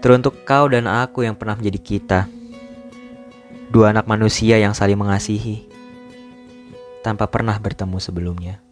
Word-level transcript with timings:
Teruntuk 0.00 0.48
kau 0.48 0.64
dan 0.64 0.88
aku 0.88 1.28
yang 1.28 1.36
pernah 1.36 1.60
menjadi 1.60 1.76
kita. 1.76 2.20
Dua 3.68 3.92
anak 3.92 4.08
manusia 4.08 4.56
yang 4.56 4.72
saling 4.72 4.96
mengasihi 4.96 5.68
tanpa 7.04 7.28
pernah 7.28 7.52
bertemu 7.60 8.00
sebelumnya. 8.00 8.64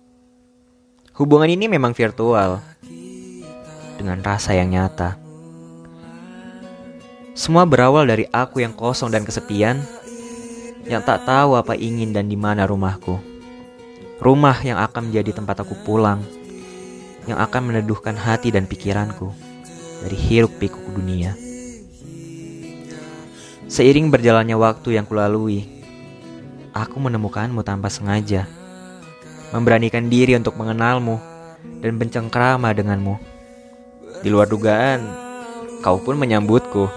Hubungan 1.12 1.52
ini 1.52 1.68
memang 1.68 1.92
virtual 1.92 2.64
dengan 4.00 4.24
rasa 4.24 4.56
yang 4.56 4.72
nyata. 4.72 5.20
Semua 7.36 7.68
berawal 7.68 8.08
dari 8.08 8.24
aku 8.32 8.64
yang 8.64 8.72
kosong 8.72 9.12
dan 9.12 9.29
kesepian, 9.29 9.84
yang 10.88 11.04
tak 11.04 11.29
tahu 11.29 11.60
apa 11.60 11.76
ingin 11.76 12.16
dan 12.16 12.32
di 12.32 12.40
mana 12.40 12.64
rumahku. 12.64 13.20
Rumah 14.16 14.64
yang 14.64 14.80
akan 14.80 15.12
menjadi 15.12 15.36
tempat 15.36 15.60
aku 15.60 15.76
pulang, 15.84 16.24
yang 17.29 17.36
akan 17.36 17.68
meneduhkan 17.68 18.16
hati 18.16 18.48
dan 18.48 18.64
pikiranku 18.64 19.47
dari 20.04 20.16
hiruk 20.16 20.56
pikuk 20.58 20.84
dunia. 20.94 21.34
Seiring 23.68 24.08
berjalannya 24.08 24.56
waktu 24.56 24.96
yang 24.96 25.04
kulalui, 25.04 25.68
aku 26.72 26.96
menemukanmu 26.96 27.61
tanpa 27.61 27.93
sengaja, 27.93 28.48
memberanikan 29.53 30.08
diri 30.08 30.32
untuk 30.40 30.56
mengenalmu 30.56 31.20
dan 31.84 32.00
bencengkrama 32.00 32.72
denganmu. 32.72 33.20
Di 34.25 34.33
luar 34.33 34.48
dugaan, 34.48 35.05
kau 35.84 36.00
pun 36.00 36.17
menyambutku. 36.17 36.89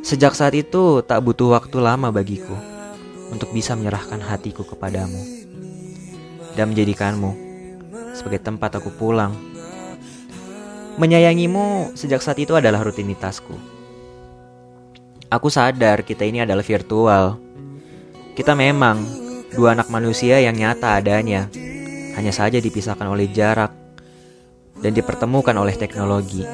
Sejak 0.00 0.32
saat 0.32 0.56
itu, 0.56 1.04
tak 1.04 1.20
butuh 1.22 1.60
waktu 1.60 1.76
lama 1.76 2.08
bagiku 2.08 2.56
untuk 3.30 3.52
bisa 3.52 3.76
menyerahkan 3.76 4.18
hatiku 4.18 4.64
kepadamu 4.64 5.20
dan 6.56 6.72
menjadikanmu 6.72 7.30
sebagai 8.16 8.42
tempat 8.42 8.80
aku 8.80 8.90
pulang. 8.96 9.49
Menyayangimu 11.00 11.96
sejak 11.96 12.20
saat 12.20 12.36
itu 12.36 12.52
adalah 12.52 12.84
rutinitasku. 12.84 13.56
Aku 15.32 15.48
sadar 15.48 16.04
kita 16.04 16.28
ini 16.28 16.44
adalah 16.44 16.60
virtual. 16.60 17.40
Kita 18.36 18.52
memang 18.52 19.00
dua 19.48 19.72
anak 19.72 19.88
manusia 19.88 20.44
yang 20.44 20.52
nyata 20.52 21.00
adanya, 21.00 21.48
hanya 22.20 22.36
saja 22.36 22.60
dipisahkan 22.60 23.08
oleh 23.08 23.32
jarak 23.32 23.72
dan 24.84 24.92
dipertemukan 24.92 25.56
oleh 25.56 25.72
teknologi. 25.72 26.44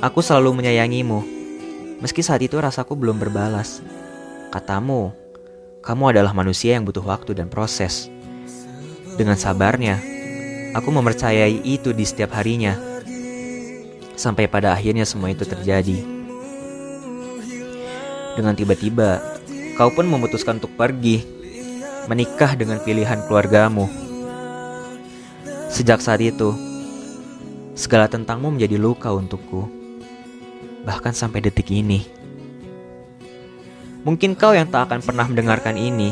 Aku 0.00 0.24
selalu 0.24 0.64
menyayangimu, 0.64 1.20
meski 2.00 2.24
saat 2.24 2.40
itu 2.40 2.56
rasaku 2.56 2.96
belum 2.96 3.20
berbalas. 3.20 3.84
Katamu, 4.48 5.12
kamu 5.84 6.16
adalah 6.16 6.32
manusia 6.32 6.72
yang 6.80 6.88
butuh 6.88 7.04
waktu 7.04 7.36
dan 7.36 7.52
proses. 7.52 8.08
Dengan 9.20 9.36
sabarnya, 9.36 10.00
aku 10.72 10.88
mempercayai 10.88 11.68
itu 11.68 11.92
di 11.92 12.08
setiap 12.08 12.32
harinya. 12.32 12.87
Sampai 14.18 14.50
pada 14.50 14.74
akhirnya 14.74 15.06
semua 15.06 15.30
itu 15.30 15.46
terjadi. 15.46 16.02
Dengan 18.34 18.58
tiba-tiba, 18.58 19.22
kau 19.78 19.94
pun 19.94 20.10
memutuskan 20.10 20.58
untuk 20.58 20.74
pergi, 20.74 21.22
menikah 22.10 22.58
dengan 22.58 22.82
pilihan 22.82 23.22
keluargamu. 23.30 23.86
Sejak 25.70 26.02
saat 26.02 26.18
itu, 26.18 26.50
segala 27.78 28.10
tentangmu 28.10 28.58
menjadi 28.58 28.74
luka 28.74 29.14
untukku, 29.14 29.70
bahkan 30.82 31.14
sampai 31.14 31.38
detik 31.38 31.70
ini. 31.70 32.02
Mungkin 34.02 34.34
kau 34.34 34.50
yang 34.50 34.66
tak 34.66 34.90
akan 34.90 34.98
pernah 34.98 35.30
mendengarkan 35.30 35.78
ini, 35.78 36.10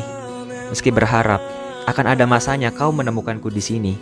meski 0.71 0.95
berharap 0.95 1.43
akan 1.91 2.15
ada 2.15 2.23
masanya 2.23 2.71
kau 2.71 2.95
menemukanku 2.95 3.51
di 3.51 3.59
sini. 3.59 3.93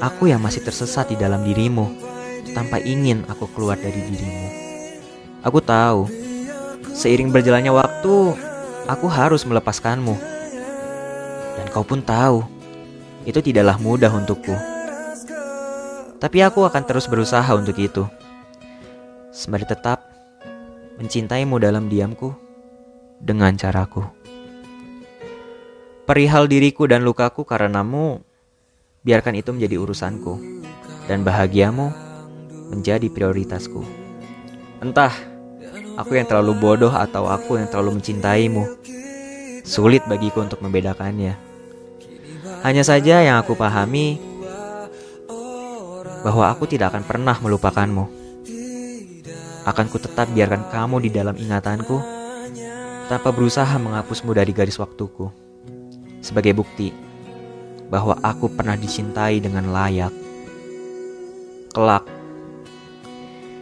Aku 0.00 0.24
yang 0.32 0.40
masih 0.40 0.64
tersesat 0.64 1.12
di 1.12 1.16
dalam 1.20 1.44
dirimu, 1.44 2.09
tanpa 2.52 2.80
ingin 2.82 3.24
aku 3.28 3.46
keluar 3.54 3.78
dari 3.78 4.00
dirimu. 4.00 4.48
Aku 5.40 5.58
tahu, 5.64 6.04
seiring 6.92 7.32
berjalannya 7.32 7.72
waktu, 7.72 8.36
aku 8.84 9.06
harus 9.08 9.46
melepaskanmu. 9.48 10.14
Dan 11.56 11.66
kau 11.72 11.86
pun 11.86 12.04
tahu, 12.04 12.44
itu 13.24 13.40
tidaklah 13.40 13.76
mudah 13.80 14.12
untukku. 14.12 14.52
Tapi 16.20 16.38
aku 16.44 16.68
akan 16.68 16.82
terus 16.84 17.08
berusaha 17.08 17.48
untuk 17.56 17.80
itu. 17.80 18.04
Sembari 19.32 19.64
tetap 19.64 20.04
mencintaimu 21.00 21.56
dalam 21.56 21.88
diamku 21.88 22.36
dengan 23.16 23.56
caraku. 23.56 24.04
Perihal 26.04 26.50
diriku 26.50 26.84
dan 26.84 27.06
lukaku 27.06 27.46
karenamu, 27.46 28.20
biarkan 29.06 29.38
itu 29.40 29.54
menjadi 29.56 29.80
urusanku, 29.80 30.36
dan 31.08 31.24
bahagiamu 31.24 32.09
menjadi 32.70 33.10
prioritasku. 33.10 33.82
Entah, 34.80 35.12
aku 35.98 36.16
yang 36.16 36.24
terlalu 36.24 36.56
bodoh 36.56 36.94
atau 36.94 37.28
aku 37.28 37.58
yang 37.58 37.68
terlalu 37.68 38.00
mencintaimu. 38.00 38.64
Sulit 39.66 40.06
bagiku 40.08 40.40
untuk 40.40 40.62
membedakannya. 40.64 41.36
Hanya 42.64 42.84
saja 42.86 43.20
yang 43.20 43.36
aku 43.42 43.52
pahami 43.58 44.16
bahwa 46.24 46.48
aku 46.48 46.64
tidak 46.68 46.94
akan 46.94 47.04
pernah 47.04 47.36
melupakanmu. 47.36 48.04
Akan 49.68 49.86
ku 49.92 50.00
tetap 50.00 50.32
biarkan 50.32 50.72
kamu 50.72 50.96
di 51.04 51.10
dalam 51.12 51.36
ingatanku 51.36 52.00
tanpa 53.12 53.28
berusaha 53.34 53.76
menghapusmu 53.76 54.32
dari 54.32 54.54
garis 54.56 54.80
waktuku. 54.80 55.28
Sebagai 56.20 56.56
bukti 56.56 56.92
bahwa 57.90 58.16
aku 58.22 58.48
pernah 58.52 58.78
dicintai 58.78 59.42
dengan 59.42 59.72
layak. 59.72 60.14
Kelak, 61.74 62.04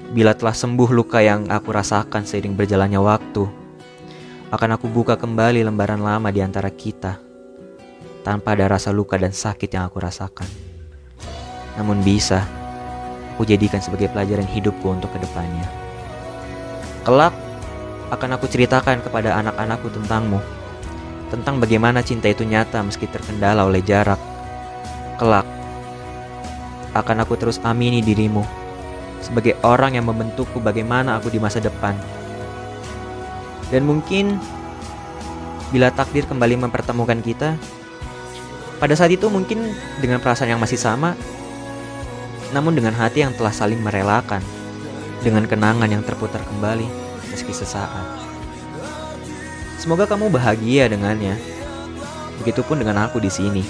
bila 0.09 0.33
telah 0.33 0.57
sembuh 0.57 0.89
luka 0.89 1.21
yang 1.21 1.53
aku 1.53 1.69
rasakan 1.69 2.25
seiring 2.25 2.57
berjalannya 2.57 2.97
waktu, 2.97 3.45
akan 4.49 4.71
aku 4.81 4.89
buka 4.89 5.21
kembali 5.21 5.61
lembaran 5.61 6.01
lama 6.01 6.33
di 6.33 6.41
antara 6.41 6.73
kita, 6.73 7.21
tanpa 8.25 8.57
ada 8.57 8.73
rasa 8.73 8.89
luka 8.89 9.21
dan 9.21 9.37
sakit 9.37 9.69
yang 9.69 9.85
aku 9.85 10.01
rasakan. 10.01 10.49
Namun 11.77 12.01
bisa, 12.01 12.41
aku 13.37 13.45
jadikan 13.45 13.85
sebagai 13.85 14.09
pelajaran 14.09 14.49
hidupku 14.49 14.89
untuk 14.89 15.13
ke 15.13 15.21
depannya. 15.21 15.69
Kelak, 17.05 17.37
akan 18.09 18.41
aku 18.41 18.49
ceritakan 18.49 19.05
kepada 19.05 19.37
anak-anakku 19.37 19.93
tentangmu. 19.93 20.41
Tentang 21.29 21.61
bagaimana 21.61 22.01
cinta 22.01 22.33
itu 22.33 22.49
nyata 22.49 22.81
meski 22.81 23.05
terkendala 23.05 23.69
oleh 23.69 23.85
jarak. 23.85 24.17
Kelak, 25.21 25.45
akan 26.97 27.17
aku 27.21 27.37
terus 27.37 27.61
amini 27.61 28.01
dirimu 28.01 28.68
sebagai 29.23 29.59
orang 29.67 29.99
yang 29.99 30.07
membentukku 30.07 30.63
bagaimana 30.63 31.19
aku 31.19 31.29
di 31.33 31.43
masa 31.43 31.59
depan. 31.59 31.95
Dan 33.69 33.85
mungkin 33.85 34.41
bila 35.69 35.93
takdir 35.93 36.25
kembali 36.25 36.57
mempertemukan 36.69 37.21
kita, 37.21 37.59
pada 38.79 38.95
saat 38.95 39.13
itu 39.13 39.27
mungkin 39.29 39.75
dengan 40.01 40.23
perasaan 40.23 40.55
yang 40.55 40.63
masih 40.63 40.81
sama, 40.81 41.19
namun 42.55 42.73
dengan 42.73 42.97
hati 42.97 43.21
yang 43.27 43.35
telah 43.37 43.53
saling 43.53 43.83
merelakan, 43.83 44.41
dengan 45.21 45.45
kenangan 45.45 45.91
yang 45.91 46.01
terputar 46.01 46.41
kembali 46.47 46.87
meski 47.29 47.53
sesaat. 47.53 48.07
Semoga 49.79 50.11
kamu 50.11 50.33
bahagia 50.33 50.91
dengannya. 50.91 51.39
Begitupun 52.43 52.83
dengan 52.83 53.07
aku 53.07 53.23
di 53.23 53.31
sini. 53.31 53.63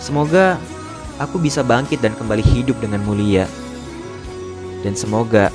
Semoga 0.00 0.56
aku 1.20 1.36
bisa 1.36 1.60
bangkit 1.60 2.00
dan 2.00 2.16
kembali 2.16 2.40
hidup 2.40 2.80
dengan 2.80 3.04
mulia. 3.04 3.44
Dan 4.80 4.96
semoga 4.96 5.52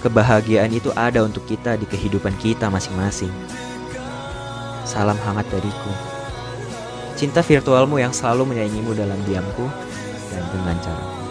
kebahagiaan 0.00 0.70
itu 0.70 0.94
ada 0.94 1.26
untuk 1.26 1.42
kita 1.50 1.74
di 1.74 1.86
kehidupan 1.88 2.34
kita 2.38 2.70
masing-masing. 2.70 3.32
Salam 4.86 5.18
hangat 5.26 5.50
dariku. 5.50 5.92
Cinta 7.18 7.42
virtualmu 7.42 7.98
yang 7.98 8.14
selalu 8.14 8.54
menyayangimu 8.54 8.94
dalam 8.94 9.18
diamku 9.26 9.66
dan 10.30 10.44
dengan 10.54 10.76
cara. 10.78 11.25